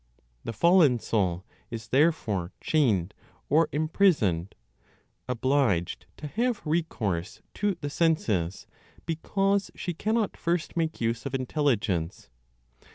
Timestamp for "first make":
10.37-11.01